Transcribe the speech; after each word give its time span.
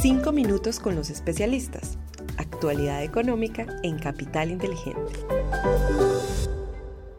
Cinco 0.00 0.32
minutos 0.32 0.80
con 0.80 0.94
los 0.94 1.10
especialistas. 1.10 1.98
Actualidad 2.36 3.02
económica 3.02 3.66
en 3.82 3.98
Capital 3.98 4.50
Inteligente. 4.50 5.12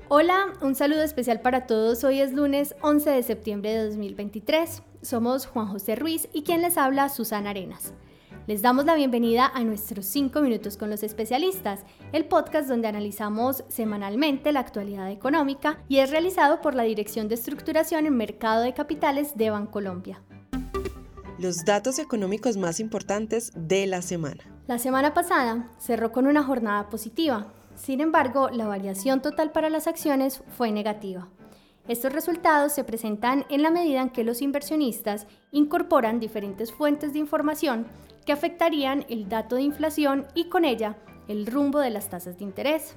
Hola, 0.08 0.54
un 0.62 0.76
saludo 0.76 1.02
especial 1.02 1.42
para 1.42 1.66
todos. 1.66 2.04
Hoy 2.04 2.20
es 2.20 2.32
lunes 2.32 2.76
11 2.82 3.10
de 3.10 3.24
septiembre 3.24 3.72
de 3.72 3.86
2023. 3.86 4.84
Somos 5.02 5.48
Juan 5.48 5.68
José 5.68 5.96
Ruiz 5.96 6.30
y 6.32 6.44
quien 6.44 6.62
les 6.62 6.78
habla 6.78 7.10
Susana 7.10 7.50
Arenas. 7.50 7.94
Les 8.48 8.62
damos 8.62 8.86
la 8.86 8.94
bienvenida 8.94 9.52
a 9.52 9.64
nuestros 9.64 10.06
5 10.06 10.40
minutos 10.42 10.78
con 10.78 10.92
los 10.92 11.02
especialistas, 11.02 11.84
el 12.12 12.26
podcast 12.26 12.70
donde 12.70 12.88
analizamos 12.88 13.64
semanalmente 13.68 14.52
la 14.52 14.60
actualidad 14.60 15.10
económica 15.10 15.80
y 15.90 15.98
es 15.98 16.12
realizado 16.12 16.62
por 16.62 16.76
la 16.76 16.84
Dirección 16.84 17.28
de 17.28 17.34
Estructuración 17.36 18.06
en 18.06 18.16
Mercado 18.16 18.62
de 18.62 18.76
Capitales 18.76 19.36
de 19.36 19.50
Bancolombia. 19.50 20.22
Los 21.38 21.66
datos 21.66 22.00
económicos 22.00 22.56
más 22.56 22.80
importantes 22.80 23.52
de 23.58 23.88
la 23.88 24.02
semana. 24.02 24.42
La 24.68 24.80
semana 24.80 25.14
pasada 25.14 25.70
cerró 25.80 26.14
con 26.14 26.28
una 26.28 26.44
jornada 26.44 26.90
positiva. 26.90 27.52
Sin 27.76 28.00
embargo, 28.00 28.50
la 28.50 28.68
variación 28.68 29.22
total 29.22 29.52
para 29.52 29.70
las 29.70 29.86
acciones 29.88 30.42
fue 30.56 30.72
negativa. 30.72 31.28
Estos 31.90 32.14
resultados 32.14 32.72
se 32.72 32.86
presentan 32.86 33.46
en 33.50 33.64
la 33.64 33.70
medida 33.70 34.02
en 34.02 34.12
que 34.12 34.24
los 34.24 34.42
inversionistas 34.42 35.28
incorporan 35.52 36.22
diferentes 36.22 36.72
fuentes 36.72 37.12
de 37.12 37.20
información 37.20 37.86
que 38.26 38.32
afectarían 38.32 39.06
el 39.10 39.28
dato 39.28 39.58
de 39.58 39.64
inflación 39.64 40.26
y 40.36 40.46
con 40.46 40.64
ella 40.64 40.98
el 41.28 41.48
rumbo 41.48 41.80
de 41.80 41.90
las 41.90 42.10
tasas 42.10 42.38
de 42.38 42.46
interés. 42.46 42.96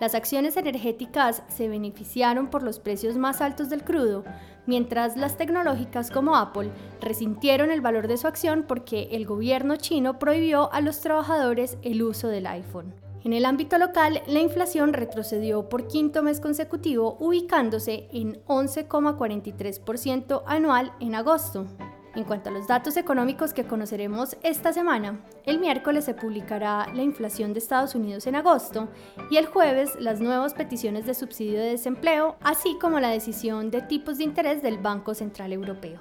Las 0.00 0.14
acciones 0.14 0.56
energéticas 0.56 1.42
se 1.48 1.68
beneficiaron 1.68 2.48
por 2.48 2.62
los 2.62 2.78
precios 2.78 3.18
más 3.18 3.42
altos 3.42 3.68
del 3.68 3.84
crudo, 3.84 4.24
mientras 4.64 5.18
las 5.18 5.36
tecnológicas 5.36 6.10
como 6.10 6.36
Apple 6.36 6.70
resintieron 7.02 7.70
el 7.70 7.82
valor 7.82 8.08
de 8.08 8.16
su 8.16 8.26
acción 8.26 8.64
porque 8.66 9.08
el 9.12 9.26
gobierno 9.26 9.76
chino 9.76 10.18
prohibió 10.18 10.72
a 10.72 10.80
los 10.80 11.00
trabajadores 11.00 11.76
el 11.82 12.02
uso 12.02 12.28
del 12.28 12.46
iPhone. 12.46 12.94
En 13.24 13.34
el 13.34 13.44
ámbito 13.44 13.76
local, 13.76 14.22
la 14.26 14.40
inflación 14.40 14.94
retrocedió 14.94 15.68
por 15.68 15.86
quinto 15.86 16.22
mes 16.22 16.40
consecutivo, 16.40 17.18
ubicándose 17.20 18.08
en 18.10 18.42
11,43% 18.46 20.42
anual 20.46 20.94
en 21.00 21.14
agosto. 21.14 21.66
En 22.16 22.24
cuanto 22.24 22.48
a 22.48 22.52
los 22.52 22.66
datos 22.66 22.96
económicos 22.96 23.54
que 23.54 23.64
conoceremos 23.64 24.36
esta 24.42 24.72
semana, 24.72 25.20
el 25.46 25.60
miércoles 25.60 26.04
se 26.04 26.14
publicará 26.14 26.88
la 26.92 27.02
inflación 27.04 27.52
de 27.52 27.60
Estados 27.60 27.94
Unidos 27.94 28.26
en 28.26 28.34
agosto 28.34 28.88
y 29.30 29.36
el 29.36 29.46
jueves 29.46 29.90
las 30.00 30.20
nuevas 30.20 30.54
peticiones 30.54 31.06
de 31.06 31.14
subsidio 31.14 31.60
de 31.60 31.70
desempleo, 31.70 32.36
así 32.40 32.76
como 32.80 32.98
la 32.98 33.10
decisión 33.10 33.70
de 33.70 33.82
tipos 33.82 34.18
de 34.18 34.24
interés 34.24 34.60
del 34.60 34.78
Banco 34.78 35.14
Central 35.14 35.52
Europeo. 35.52 36.00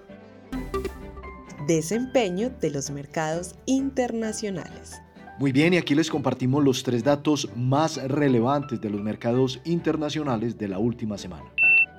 Desempeño 1.68 2.50
de 2.60 2.72
los 2.72 2.90
mercados 2.90 3.54
internacionales. 3.68 5.00
Muy 5.38 5.52
bien, 5.52 5.76
y 5.76 5.78
aquí 5.78 5.94
les 5.94 6.10
compartimos 6.10 6.64
los 6.64 6.82
tres 6.82 7.04
datos 7.04 7.48
más 7.56 7.98
relevantes 8.10 8.82
de 8.82 8.90
los 8.90 9.02
mercados 9.04 9.62
internacionales 9.64 10.58
de 10.58 10.70
la 10.70 10.80
última 10.80 11.20
semana. 11.20 11.46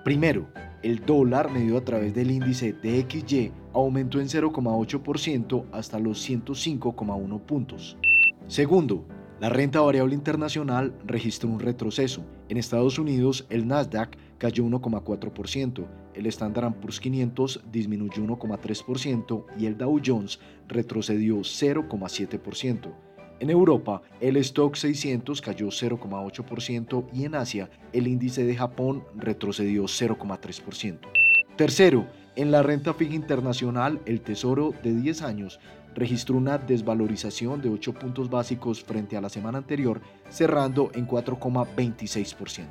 Primero, 0.05 0.49
el 0.83 1.07
dólar 1.07 1.53
medido 1.53 1.79
a 1.79 1.85
través 1.85 2.13
del 2.13 2.33
índice 2.33 2.73
DXY 2.73 3.53
aumentó 3.73 4.21
en 4.21 4.29
0,8% 4.29 5.65
hasta 5.73 5.99
los 5.99 6.29
105,1 6.29 7.41
puntos. 7.41 7.97
Segundo, 8.47 9.05
la 9.41 9.49
renta 9.49 9.81
variable 9.81 10.15
internacional 10.15 10.93
registró 11.07 11.49
un 11.49 11.61
retroceso. 11.61 12.23
En 12.49 12.57
Estados 12.57 12.99
Unidos, 12.99 13.47
el 13.49 13.67
Nasdaq 13.67 14.17
cayó 14.39 14.65
1,4%, 14.65 15.87
el 16.15 16.27
Standard 16.27 16.75
Poor's 16.75 17.01
500 17.01 17.63
disminuyó 17.71 18.23
1,3% 18.25 19.45
y 19.59 19.67
el 19.67 19.79
Dow 19.79 20.01
Jones 20.05 20.41
retrocedió 20.69 21.39
0,7%. 21.39 22.93
En 23.41 23.49
Europa, 23.49 24.03
el 24.21 24.37
stock 24.37 24.75
600 24.75 25.41
cayó 25.41 25.69
0,8% 25.69 27.07
y 27.15 27.25
en 27.25 27.35
Asia, 27.35 27.71
el 27.95 28.07
índice 28.07 28.45
de 28.45 28.55
Japón 28.55 29.05
retrocedió 29.17 29.85
0,3%. 29.85 30.99
Tercero, 31.57 32.07
en 32.37 32.51
la 32.51 32.63
renta 32.63 32.95
fija 32.95 33.15
internacional, 33.15 34.01
el 34.07 34.21
Tesoro 34.21 34.73
de 34.83 34.95
10 34.95 35.23
años 35.23 35.61
registró 35.95 36.37
una 36.37 36.59
desvalorización 36.59 37.61
de 37.61 37.69
8 37.69 37.95
puntos 37.95 38.31
básicos 38.31 38.83
frente 38.83 39.17
a 39.17 39.21
la 39.21 39.29
semana 39.29 39.59
anterior, 39.59 40.01
cerrando 40.29 40.91
en 40.95 41.07
4,26%. 41.07 42.67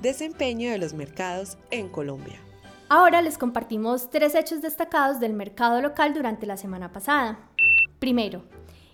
Desempeño 0.00 0.70
de 0.70 0.78
los 0.78 0.94
mercados 0.94 1.58
en 1.70 1.88
Colombia. 1.88 2.38
Ahora 2.88 3.22
les 3.22 3.38
compartimos 3.38 4.10
tres 4.10 4.34
hechos 4.34 4.60
destacados 4.60 5.18
del 5.18 5.32
mercado 5.32 5.80
local 5.80 6.12
durante 6.12 6.46
la 6.46 6.56
semana 6.56 6.92
pasada. 6.92 7.38
Primero, 7.98 8.42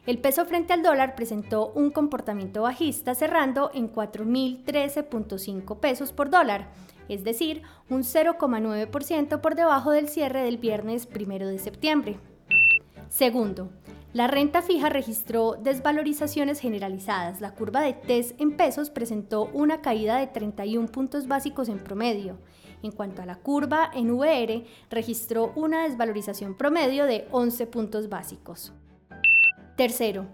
el 0.06 0.18
peso 0.18 0.44
frente 0.46 0.72
al 0.72 0.82
dólar 0.82 1.14
presentó 1.14 1.72
un 1.74 1.90
comportamiento 1.90 2.62
bajista 2.62 3.14
cerrando 3.14 3.70
en 3.74 3.92
4.013.5 3.92 5.80
pesos 5.80 6.12
por 6.12 6.30
dólar, 6.30 6.70
es 7.08 7.24
decir, 7.24 7.62
un 7.88 8.02
0,9% 8.02 9.40
por 9.40 9.54
debajo 9.54 9.90
del 9.90 10.08
cierre 10.08 10.42
del 10.42 10.58
viernes 10.58 11.08
1 11.14 11.46
de 11.46 11.58
septiembre. 11.58 12.18
Segundo, 13.08 13.70
la 14.12 14.26
renta 14.26 14.62
fija 14.62 14.88
registró 14.88 15.56
desvalorizaciones 15.62 16.60
generalizadas. 16.60 17.40
La 17.40 17.54
curva 17.54 17.82
de 17.82 17.92
TES 17.92 18.34
en 18.38 18.56
pesos 18.56 18.90
presentó 18.90 19.50
una 19.52 19.82
caída 19.82 20.16
de 20.16 20.26
31 20.26 20.88
puntos 20.88 21.28
básicos 21.28 21.68
en 21.68 21.78
promedio. 21.78 22.38
En 22.82 22.92
cuanto 22.92 23.22
a 23.22 23.26
la 23.26 23.36
curva 23.36 23.90
en 23.94 24.10
VR, 24.10 24.64
registró 24.88 25.52
una 25.56 25.82
desvalorización 25.82 26.56
promedio 26.56 27.04
de 27.06 27.28
11 27.32 27.66
puntos 27.66 28.08
básicos. 28.08 28.72
Tercero, 29.76 30.26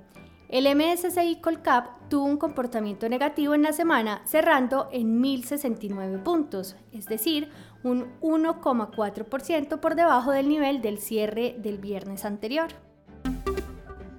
el 0.48 0.66
MSCI 0.74 1.40
Colcap 1.40 2.08
tuvo 2.08 2.24
un 2.24 2.36
comportamiento 2.36 3.08
negativo 3.08 3.54
en 3.54 3.62
la 3.62 3.72
semana, 3.72 4.22
cerrando 4.26 4.88
en 4.92 5.22
1.069 5.22 6.22
puntos, 6.22 6.76
es 6.92 7.06
decir, 7.06 7.48
un 7.82 8.06
1,4% 8.20 9.80
por 9.80 9.94
debajo 9.94 10.30
del 10.32 10.48
nivel 10.48 10.82
del 10.82 10.98
cierre 10.98 11.56
del 11.58 11.78
viernes 11.78 12.24
anterior. 12.24 12.68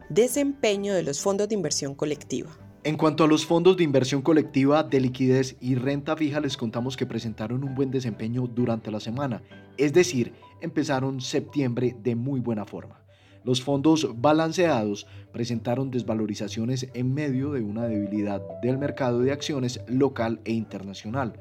Desempeño 0.09 0.93
de 0.93 1.03
los 1.03 1.21
fondos 1.21 1.49
de 1.49 1.55
inversión 1.55 1.95
colectiva. 1.95 2.49
En 2.83 2.97
cuanto 2.97 3.23
a 3.23 3.27
los 3.27 3.45
fondos 3.45 3.77
de 3.77 3.83
inversión 3.83 4.21
colectiva 4.21 4.83
de 4.83 5.01
liquidez 5.01 5.57
y 5.59 5.73
renta 5.73 6.15
fija, 6.15 6.39
les 6.39 6.55
contamos 6.55 6.95
que 6.95 7.07
presentaron 7.07 7.63
un 7.63 7.73
buen 7.73 7.89
desempeño 7.89 8.45
durante 8.47 8.91
la 8.91 8.99
semana, 8.99 9.41
es 9.77 9.91
decir, 9.91 10.33
empezaron 10.61 11.19
septiembre 11.19 11.95
de 12.03 12.15
muy 12.15 12.39
buena 12.39 12.65
forma. 12.65 13.04
Los 13.45 13.61
fondos 13.61 14.09
balanceados 14.19 15.05
presentaron 15.31 15.91
desvalorizaciones 15.91 16.89
en 16.95 17.13
medio 17.13 17.51
de 17.51 17.61
una 17.61 17.85
debilidad 17.85 18.41
del 18.63 18.79
mercado 18.79 19.19
de 19.19 19.31
acciones 19.31 19.81
local 19.87 20.41
e 20.45 20.51
internacional. 20.51 21.33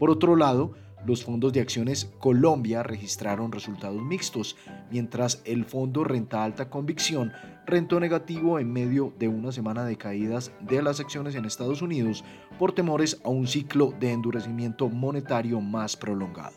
Por 0.00 0.10
otro 0.10 0.34
lado, 0.34 0.72
los 1.06 1.22
fondos 1.22 1.52
de 1.52 1.60
acciones 1.60 2.10
Colombia 2.18 2.82
registraron 2.82 3.52
resultados 3.52 4.02
mixtos, 4.02 4.56
mientras 4.90 5.42
el 5.44 5.64
fondo 5.64 6.02
Renta 6.02 6.42
Alta 6.42 6.68
Convicción 6.70 7.30
rentó 7.66 8.00
negativo 8.00 8.58
en 8.58 8.72
medio 8.72 9.12
de 9.18 9.28
una 9.28 9.52
semana 9.52 9.84
de 9.84 9.96
caídas 9.96 10.50
de 10.60 10.82
las 10.82 10.98
acciones 10.98 11.36
en 11.36 11.44
Estados 11.44 11.82
Unidos 11.82 12.24
por 12.58 12.72
temores 12.72 13.20
a 13.22 13.28
un 13.28 13.46
ciclo 13.46 13.94
de 14.00 14.10
endurecimiento 14.10 14.88
monetario 14.88 15.60
más 15.60 15.96
prolongado. 15.96 16.56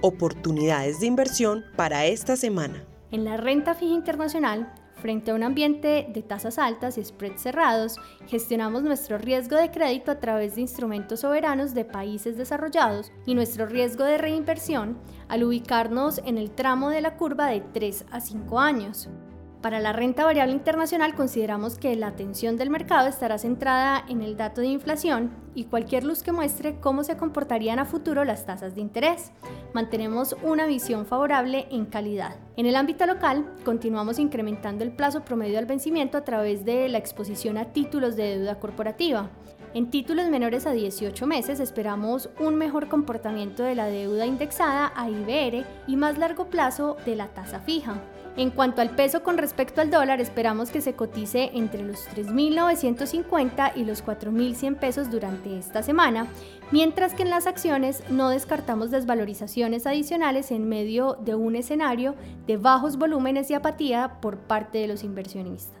Oportunidades 0.00 0.98
de 0.98 1.06
inversión 1.06 1.62
para 1.76 2.06
esta 2.06 2.36
semana. 2.36 2.84
En 3.10 3.24
la 3.24 3.38
renta 3.38 3.74
fija 3.74 3.94
internacional, 3.94 4.70
frente 4.96 5.30
a 5.30 5.34
un 5.34 5.42
ambiente 5.42 6.06
de 6.12 6.22
tasas 6.22 6.58
altas 6.58 6.98
y 6.98 7.04
spreads 7.04 7.40
cerrados, 7.40 7.96
gestionamos 8.26 8.82
nuestro 8.82 9.16
riesgo 9.16 9.56
de 9.56 9.70
crédito 9.70 10.10
a 10.10 10.20
través 10.20 10.56
de 10.56 10.60
instrumentos 10.60 11.20
soberanos 11.20 11.72
de 11.72 11.86
países 11.86 12.36
desarrollados 12.36 13.10
y 13.24 13.34
nuestro 13.34 13.64
riesgo 13.64 14.04
de 14.04 14.18
reinversión 14.18 14.98
al 15.28 15.44
ubicarnos 15.44 16.18
en 16.26 16.36
el 16.36 16.50
tramo 16.50 16.90
de 16.90 17.00
la 17.00 17.16
curva 17.16 17.46
de 17.46 17.60
3 17.60 18.04
a 18.10 18.20
5 18.20 18.60
años. 18.60 19.08
Para 19.62 19.80
la 19.80 19.92
renta 19.92 20.24
variable 20.24 20.54
internacional 20.54 21.16
consideramos 21.16 21.78
que 21.78 21.96
la 21.96 22.06
atención 22.06 22.56
del 22.56 22.70
mercado 22.70 23.08
estará 23.08 23.38
centrada 23.38 24.04
en 24.08 24.22
el 24.22 24.36
dato 24.36 24.60
de 24.60 24.68
inflación 24.68 25.32
y 25.56 25.64
cualquier 25.64 26.04
luz 26.04 26.22
que 26.22 26.30
muestre 26.30 26.78
cómo 26.80 27.02
se 27.02 27.16
comportarían 27.16 27.80
a 27.80 27.84
futuro 27.84 28.24
las 28.24 28.46
tasas 28.46 28.76
de 28.76 28.82
interés. 28.82 29.32
Mantenemos 29.74 30.36
una 30.44 30.66
visión 30.66 31.06
favorable 31.06 31.66
en 31.72 31.86
calidad. 31.86 32.36
En 32.56 32.66
el 32.66 32.76
ámbito 32.76 33.04
local, 33.06 33.52
continuamos 33.64 34.20
incrementando 34.20 34.84
el 34.84 34.92
plazo 34.92 35.24
promedio 35.24 35.58
al 35.58 35.66
vencimiento 35.66 36.18
a 36.18 36.24
través 36.24 36.64
de 36.64 36.88
la 36.88 36.98
exposición 36.98 37.58
a 37.58 37.72
títulos 37.72 38.14
de 38.14 38.38
deuda 38.38 38.60
corporativa. 38.60 39.28
En 39.74 39.90
títulos 39.90 40.28
menores 40.28 40.66
a 40.66 40.72
18 40.72 41.26
meses 41.26 41.60
esperamos 41.60 42.30
un 42.40 42.56
mejor 42.56 42.88
comportamiento 42.88 43.62
de 43.62 43.74
la 43.74 43.86
deuda 43.86 44.24
indexada 44.24 44.92
a 44.96 45.10
IBR 45.10 45.64
y 45.86 45.96
más 45.96 46.16
largo 46.16 46.46
plazo 46.46 46.96
de 47.04 47.16
la 47.16 47.28
tasa 47.28 47.60
fija. 47.60 48.00
En 48.38 48.50
cuanto 48.50 48.80
al 48.80 48.90
peso 48.90 49.24
con 49.24 49.36
respecto 49.36 49.80
al 49.80 49.90
dólar, 49.90 50.20
esperamos 50.20 50.70
que 50.70 50.80
se 50.80 50.94
cotice 50.94 51.50
entre 51.54 51.82
los 51.82 52.08
3.950 52.10 53.72
y 53.74 53.84
los 53.84 54.04
4.100 54.04 54.76
pesos 54.76 55.10
durante 55.10 55.58
esta 55.58 55.82
semana, 55.82 56.28
mientras 56.70 57.14
que 57.14 57.24
en 57.24 57.30
las 57.30 57.46
acciones 57.48 58.02
no 58.10 58.30
descartamos 58.30 58.90
desvalorizaciones 58.90 59.86
adicionales 59.86 60.52
en 60.52 60.68
medio 60.68 61.18
de 61.20 61.34
un 61.34 61.56
escenario 61.56 62.14
de 62.46 62.56
bajos 62.56 62.96
volúmenes 62.96 63.50
y 63.50 63.54
apatía 63.54 64.20
por 64.20 64.38
parte 64.38 64.78
de 64.78 64.86
los 64.86 65.02
inversionistas. 65.02 65.76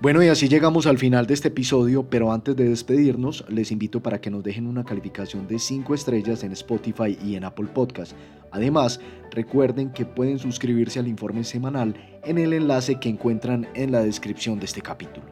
Bueno, 0.00 0.22
y 0.22 0.28
así 0.28 0.48
llegamos 0.48 0.86
al 0.86 0.96
final 0.96 1.26
de 1.26 1.34
este 1.34 1.48
episodio, 1.48 2.04
pero 2.08 2.32
antes 2.32 2.56
de 2.56 2.66
despedirnos, 2.66 3.44
les 3.50 3.70
invito 3.70 4.02
para 4.02 4.18
que 4.18 4.30
nos 4.30 4.42
dejen 4.42 4.66
una 4.66 4.82
calificación 4.82 5.46
de 5.46 5.58
5 5.58 5.92
estrellas 5.92 6.42
en 6.42 6.52
Spotify 6.52 7.18
y 7.22 7.34
en 7.34 7.44
Apple 7.44 7.66
Podcast. 7.66 8.12
Además, 8.50 8.98
recuerden 9.30 9.90
que 9.90 10.06
pueden 10.06 10.38
suscribirse 10.38 11.00
al 11.00 11.06
informe 11.06 11.44
semanal 11.44 11.94
en 12.24 12.38
el 12.38 12.54
enlace 12.54 12.98
que 12.98 13.10
encuentran 13.10 13.68
en 13.74 13.92
la 13.92 14.00
descripción 14.00 14.58
de 14.58 14.64
este 14.64 14.80
capítulo. 14.80 15.26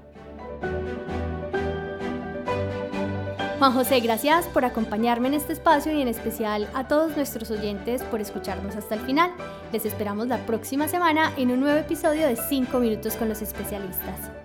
Juan 3.59 3.73
José, 3.73 4.01
gracias 4.01 4.47
por 4.49 4.67
acompañarme 4.67 5.29
en 5.29 5.35
este 5.35 5.55
espacio 5.55 5.97
y 5.97 6.03
en 6.03 6.09
especial 6.09 6.69
a 6.75 6.87
todos 6.89 7.17
nuestros 7.17 7.51
oyentes 7.51 8.03
por 8.03 8.21
escucharnos 8.21 8.77
hasta 8.77 8.97
el 8.97 9.01
final. 9.01 9.31
Les 9.73 9.87
esperamos 9.87 10.29
la 10.29 10.45
próxima 10.45 10.89
semana 10.89 11.33
en 11.39 11.53
un 11.53 11.61
nuevo 11.61 11.79
episodio 11.79 12.27
de 12.27 12.37
5 12.37 12.79
minutos 12.79 13.17
con 13.17 13.31
los 13.31 13.41
especialistas. 13.41 14.38